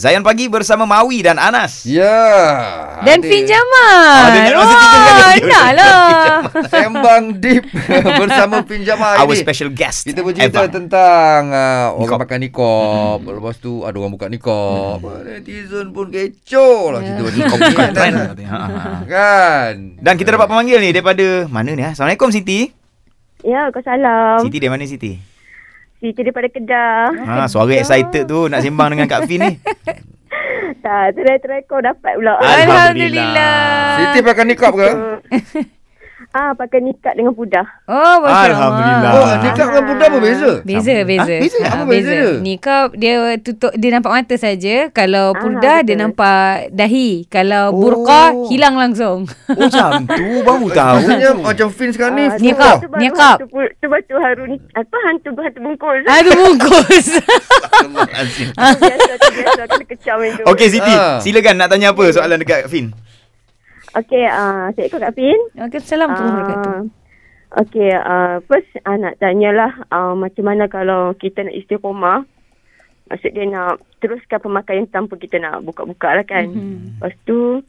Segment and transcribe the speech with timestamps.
[0.00, 1.84] Zayan Pagi bersama Mawi dan Anas.
[1.84, 2.08] Ya.
[3.04, 4.16] Dan ada Fin Jamal.
[4.16, 4.48] Oh, kan?
[4.56, 5.76] Oh, nak okey.
[5.76, 6.40] lah.
[6.72, 7.68] Sembang deep
[8.24, 9.44] bersama Fin Jamal Our ini.
[9.44, 10.08] special guest.
[10.08, 10.72] Kita bercerita Eva.
[10.72, 12.22] tentang uh, orang Nikop.
[12.24, 13.18] pakai nikop.
[13.28, 15.04] Lepas tu ada orang buka nikop.
[15.04, 18.26] Netizen pun kecoh lah kita Kau bukan trend kan.
[18.32, 18.48] katanya.
[18.48, 18.92] Ha, ha, ha.
[19.04, 19.74] Kan.
[20.00, 21.84] Dan kita dapat pemanggil ni daripada mana ni?
[21.84, 22.72] Assalamualaikum Siti.
[23.44, 24.40] Ya, kau salam.
[24.40, 25.12] Siti dari mana Siti?
[26.00, 27.12] Siti daripada Kedah.
[27.12, 29.54] Ha, suara excited tu nak sembang dengan Kak Fin ni.
[30.80, 32.40] Tak, terai-terai kau dapat pula.
[32.40, 34.00] Alhamdulillah.
[34.00, 34.90] Siti pakai nikop ke?
[36.30, 37.64] Ah, pakai nikat dengan pudah.
[37.84, 39.10] Oh, Masya Alhamdulillah.
[39.10, 39.36] Oh, Ah.
[39.40, 40.50] nikop dengan budak berbeza.
[40.62, 41.08] Beza, Sama.
[41.08, 41.24] beza.
[41.26, 41.58] Ah, beza?
[41.58, 42.30] Ah, Apa beza dia?
[42.38, 44.74] Nikab dia tutup dia nampak mata saja.
[44.90, 46.02] Kalau Ah, purdah dia betul.
[46.02, 47.10] nampak dahi.
[47.26, 47.74] Kalau Oh.
[47.74, 49.24] burqa hilang langsung.
[49.26, 50.94] Oh, macam tu baru tahu.
[50.98, 52.68] Maksudnya macam Fin sekarang ni Ah, full nikop.
[52.70, 52.80] off.
[52.80, 52.86] tu.
[53.90, 54.56] Hantu, haru ni.
[54.72, 56.02] Apa hantu hantu bungkus.
[56.04, 57.06] Aduh bungkus.
[57.80, 59.62] biasa, tu biasa.
[59.66, 60.42] Kena kecam itu.
[60.44, 61.18] Okey Siti, Ah.
[61.18, 62.90] silakan nak tanya apa soalan dekat Fin?
[63.90, 65.40] Okey, ah, saya ikut Kak Fin.
[65.58, 66.78] Waalaikumsalam warahmatullahi wabarakatuh.
[66.78, 72.22] Ah, Okey, uh, first uh, nak tanyalah uh, macam mana kalau kita nak istiqomah.
[73.10, 76.46] Maksud dia nak teruskan pemakaian tanpa kita nak buka-buka lah kan.
[76.46, 77.02] Mm-hmm.
[77.02, 77.66] Lepas tu,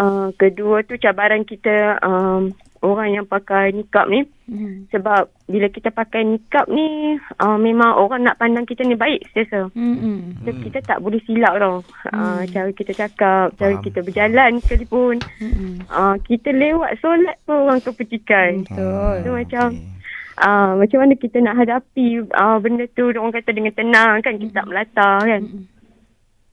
[0.00, 4.24] uh, kedua tu cabaran kita um, orang yang pakai nikab ni.
[4.50, 4.88] Hmm.
[4.90, 9.70] Sebab bila kita pakai nikab ni, uh, memang orang nak pandang kita ni baik sentiasa.
[9.76, 10.40] Hmm.
[10.42, 11.84] So, kita tak boleh silap tau.
[12.10, 15.20] Uh, cara kita cakap, cara kita berjalan sekalipun.
[15.38, 15.84] Hmm.
[15.86, 18.64] Uh, kita lewat solat pun orang kepecikan.
[18.64, 19.14] Betul.
[19.22, 19.66] So macam
[20.40, 24.64] uh, macam mana kita nak hadapi uh, benda tu orang kata dengan tenang kan kita
[24.64, 25.42] tak melata kan.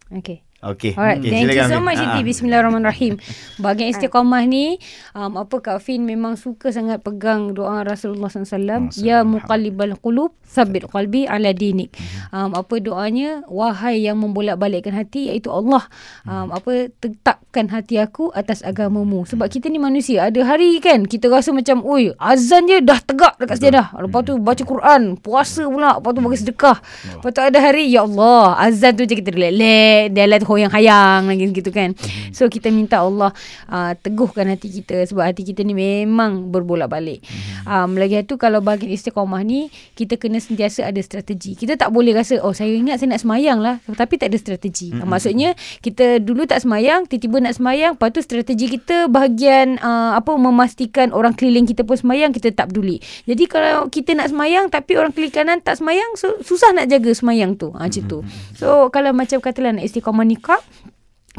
[0.08, 0.47] Okay.
[0.58, 0.98] Okey.
[0.98, 2.18] Alright, Okey, thank you so much Siti.
[2.18, 2.26] ah.
[2.26, 3.22] Bismillahirrahmanirrahim.
[3.62, 4.82] Bahagian istiqamah ni,
[5.14, 8.90] um, apa Kak Fin memang suka sangat pegang doa Rasulullah SAW.
[8.98, 11.94] Ya muqallibal qulub, sabit qalbi ala dinik.
[12.34, 13.46] Um, apa doanya?
[13.46, 15.86] Wahai yang membolak-balikkan hati, iaitu Allah.
[16.26, 19.30] Um, apa tetapkan hati aku atas agamamu.
[19.30, 20.26] Sebab kita ni manusia.
[20.26, 23.94] Ada hari kan, kita rasa macam, oi, azan je dah tegak dekat sejadah.
[24.02, 26.02] Lepas tu baca Quran, puasa pula.
[26.02, 26.78] Lepas tu bagi sedekah.
[27.22, 30.10] Lepas tu ada hari, ya Allah, azan tu je kita relax.
[30.18, 31.92] Dia hoyang-hayang lagi gitu kan.
[32.32, 33.36] So kita minta Allah
[33.68, 37.22] uh, teguhkan hati kita sebab hati kita ni memang berbolak-balik.
[37.68, 39.68] Um, lagi satu kalau bahagian istiqamah ni
[40.00, 41.60] kita kena sentiasa ada strategi.
[41.60, 44.96] Kita tak boleh rasa oh saya ingat saya nak semayang lah tapi tak ada strategi.
[44.96, 45.52] Uh, maksudnya
[45.84, 51.12] kita dulu tak semayang, tiba-tiba nak semayang, lepas tu strategi kita bahagian uh, apa memastikan
[51.12, 53.04] orang keliling kita pun semayang kita tak peduli.
[53.28, 57.12] Jadi kalau kita nak semayang tapi orang keliling kanan tak semayang so, susah nak jaga
[57.12, 57.74] semayang tu.
[57.76, 58.20] Ha, macam tu.
[58.56, 60.62] So kalau macam katalah nak istiqamah nikah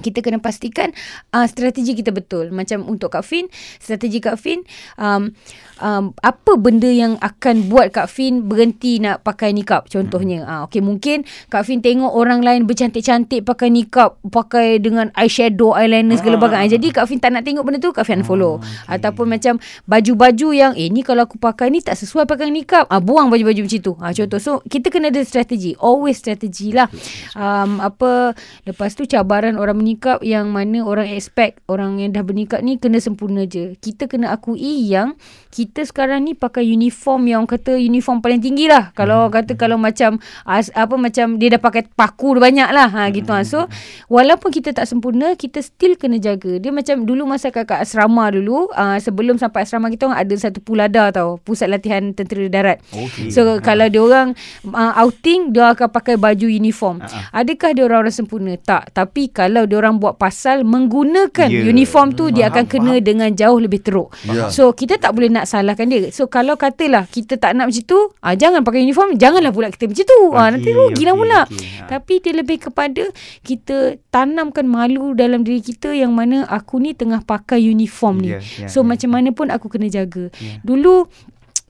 [0.01, 0.95] kita kena pastikan
[1.35, 2.51] uh, strategi kita betul.
[2.55, 4.63] Macam untuk Kak Fin, strategi Kak Fin,
[4.97, 5.35] um,
[5.83, 10.47] um, apa benda yang akan buat Kak Fin berhenti nak pakai nikab contohnya.
[10.47, 16.19] Uh, okay, mungkin Kak Fin tengok orang lain bercantik-cantik pakai nikab, pakai dengan eyeshadow, eyeliner
[16.19, 16.79] segala bagai.
[16.79, 18.59] Jadi Kak Fin tak nak tengok benda tu, Kak Fin unfollow.
[18.63, 18.99] Okay.
[18.99, 23.03] Ataupun macam baju-baju yang, eh ni kalau aku pakai ni tak sesuai pakai nikab, uh,
[23.03, 23.93] buang baju-baju macam tu.
[23.99, 24.41] Uh, contoh.
[24.41, 25.75] So, kita kena ada strategi.
[25.79, 26.91] Always strategi lah.
[27.35, 32.61] Um, apa, lepas tu cabaran orang bernikah yang mana orang expect orang yang dah bernikah
[32.61, 33.73] ni kena sempurna je.
[33.81, 35.17] Kita kena akui yang
[35.49, 38.93] kita sekarang ni pakai uniform yang orang kata uniform paling tinggi lah.
[38.93, 42.93] Kalau orang kata kalau macam as, apa macam dia dah pakai paku banyak lah.
[42.93, 43.49] Ha, gitu lah.
[43.49, 43.65] So
[44.13, 46.61] walaupun kita tak sempurna kita still kena jaga.
[46.61, 50.61] Dia macam dulu masa kat asrama dulu uh, sebelum sampai asrama kita orang ada satu
[50.61, 51.41] pulada tau.
[51.41, 52.85] Pusat latihan tentera darat.
[52.93, 53.33] Okey.
[53.33, 54.37] So kalau dia orang
[54.69, 57.01] uh, outing dia akan pakai baju uniform.
[57.33, 58.53] Adakah dia orang-orang sempurna?
[58.61, 58.93] Tak.
[58.93, 61.65] Tapi kalau dia orang buat pasal menggunakan Ya.
[61.71, 64.11] uniform tu dia Faham, akan kena dengan jauh lebih teruk.
[64.27, 64.51] Ya.
[64.51, 66.11] So kita tak boleh nak salahkan dia.
[66.11, 69.87] So kalau katalah kita tak nak macam tu, ah jangan pakai uniform, janganlah pula kita
[69.87, 70.21] macam tu.
[70.35, 71.41] Ah nanti rugilah okey, pula.
[71.47, 71.87] Ha.
[71.89, 73.05] Tapi dia lebih kepada
[73.47, 78.35] kita tanamkan malu dalam diri kita yang mana aku ni tengah pakai uniform ni.
[78.35, 78.87] Ya, ya, so ya.
[78.91, 80.29] macam mana pun aku kena jaga.
[80.67, 81.07] Dulu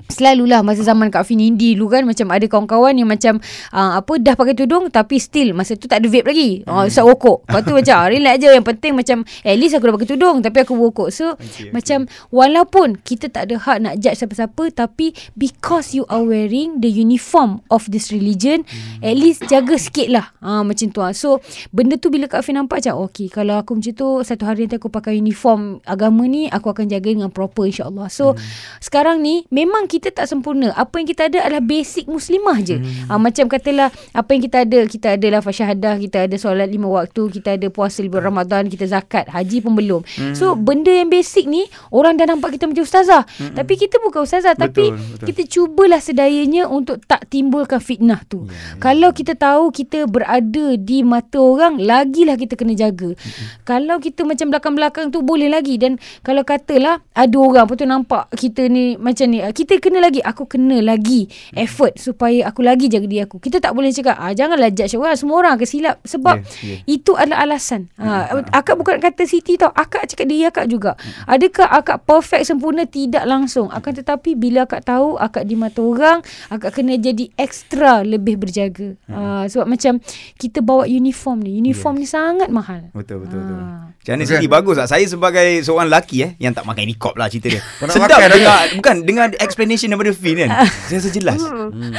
[0.09, 4.13] Selalulah masa zaman Kak Fin Indi dulu kan macam ada kawan-kawan yang macam uh, apa
[4.17, 6.63] dah pakai tudung tapi still masa tu tak ada vape lagi.
[6.65, 6.89] Oh Hmm.
[6.89, 7.45] uh, rokok.
[7.45, 10.37] Lepas tu macam ah, relax je yang penting macam at least aku dah pakai tudung
[10.41, 11.09] tapi aku rokok.
[11.11, 16.23] So okay, macam walaupun kita tak ada hak nak judge siapa-siapa tapi because you are
[16.23, 19.01] wearing the uniform of this religion Hmm.
[19.03, 20.31] at least jaga sikit lah.
[20.39, 21.13] Ha, macam tu lah.
[21.13, 24.65] So benda tu bila Kak Fin nampak macam okay kalau aku macam tu satu hari
[24.65, 28.07] nanti aku pakai uniform agama ni aku akan jaga dengan proper insyaAllah.
[28.09, 28.41] So Hmm.
[28.79, 30.71] sekarang ni memang kita tak sempurna.
[30.77, 32.77] Apa yang kita ada adalah basic muslimah je.
[32.79, 33.09] Hmm.
[33.09, 36.87] Uh, macam katalah apa yang kita ada, kita ada lafaz syahadah, kita ada solat lima
[36.93, 40.01] waktu, kita ada puasa bulan Ramadan, kita zakat, haji pun belum.
[40.05, 40.37] Hmm.
[40.37, 43.25] So benda yang basic ni orang dah nampak kita macam ustazah.
[43.41, 43.57] Hmm.
[43.57, 45.27] Tapi kita bukan ustazah Betul, tapi betul.
[45.33, 48.45] kita cubalah sedayanya untuk tak timbulkan fitnah tu.
[48.45, 53.15] Ya, Yeah, Kalau kita tahu kita berada di mata orang, lagilah kita kena jaga.
[53.63, 55.97] Kalau kita macam belakang-belakang tu boleh lagi dan
[56.27, 60.47] kalau katalah ada orang pun tu nampak kita ni macam ni, kita kena lagi aku
[60.47, 63.39] kena lagi effort supaya aku lagi jaga diri aku.
[63.39, 66.81] Kita tak boleh cakap ah janganlah judge orang, semua orang akan silap sebab Yeah, yeah.
[66.87, 67.91] itu adalah alasan.
[67.99, 69.71] Ha, akak bukan kata Siti tau.
[69.75, 70.95] Akak cakap diri akak juga.
[71.27, 72.87] Adakah akak perfect sempurna?
[72.89, 73.69] Tidak langsung.
[73.71, 78.95] Akan tetapi bila akak tahu akak di mata orang, akak kena jadi ekstra lebih berjaga.
[79.11, 80.01] Ha, sebab macam
[80.39, 81.59] kita bawa uniform ni.
[81.59, 82.91] Uniform ni sangat mahal.
[82.95, 83.59] Betul betul betul.
[83.59, 83.89] Ah.
[83.99, 84.35] Macam mana Okey.
[84.41, 84.89] Siti bagus tak?
[84.89, 87.63] Saya sebagai seorang lelaki eh yang tak pakai nikop lah cerita dia.
[87.93, 89.27] Sedap dengar bukan dengar
[89.69, 90.51] explanation daripada Fin kan.
[90.89, 91.41] Saya rasa jelas.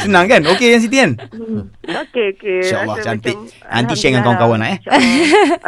[0.01, 0.41] Senang kan?
[0.49, 1.11] Okey yang Siti kan?
[1.29, 1.69] Hmm.
[1.85, 2.59] Okey, okey.
[2.65, 3.37] InsyaAllah, cantik.
[3.37, 4.79] macam- Nanti share dengan kawan-kawan nak, eh.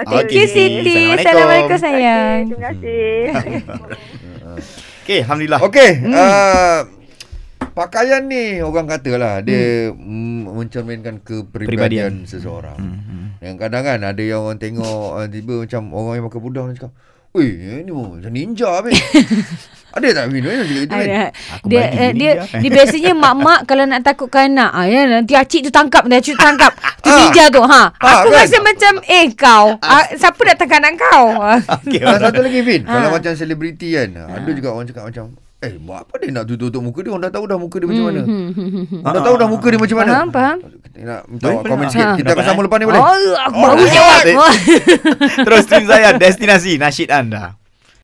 [0.09, 0.45] Thank you Okey.
[0.50, 0.98] Siti.
[1.13, 1.69] Assalamualaikum.
[1.69, 2.42] Assalamualaikum sayang.
[2.42, 3.18] Okey, terima kasih.
[5.06, 5.59] Okey, alhamdulillah.
[5.62, 6.80] Okey, uh,
[7.77, 10.50] pakaian ni orang katalah dia mm.
[10.50, 12.13] mencerminkan kepribadian Peribadian.
[12.25, 12.77] seseorang.
[12.77, 13.27] Hmm.
[13.42, 16.75] Yang kadang kan ada yang orang tengok uh, tiba macam orang yang pakai budang dia
[16.77, 16.94] cakap,
[17.31, 17.51] "Weh,
[17.81, 19.00] ni macam ninja habis."
[19.92, 20.48] ada tak cakap
[20.88, 21.04] kan?
[21.04, 21.24] Ada.
[21.60, 22.60] Aku Dia, bagi uh, ni dia, dia.
[22.63, 26.36] dia biasanya mak-mak kalau nak takutkan anak, ah, ya, nanti acik tu tangkap, nanti acik
[26.36, 26.72] tu tangkap.
[27.01, 27.18] Tu Ah.
[27.18, 27.57] ninja tu.
[27.60, 27.81] Ha.
[27.98, 28.45] Ah, Aku kan?
[28.45, 31.25] rasa macam, eh kau, ah, siapa nak tangkap anak kau?
[31.33, 31.57] Ah.
[31.81, 31.98] Okey.
[31.98, 33.16] Dan satu lagi Vin, kalau Ha.
[33.18, 36.99] macam selebriti kan, ada juga orang cakap macam, "Eh, buat apa dia nak tutup-tutup muka
[36.99, 37.09] dia?
[37.09, 38.99] Orang dah tahu dah muka dia macam mana." Hmm, hmm, hmm, hmm.
[38.99, 40.11] Orang dah tahu dah muka dia macam mana.
[40.11, 40.57] Faham, faham.
[40.91, 42.03] Kita nak minta Boleh, awak komen sikit.
[42.03, 42.11] Ha.
[42.11, 42.67] Kita akan Dapat, sambung eh?
[42.67, 42.99] lepas ni boleh?
[42.99, 43.93] Oh, aku Oh, baru dah.
[43.93, 44.21] jawab.
[45.45, 47.43] Terus stream saya destinasi nasyid anda.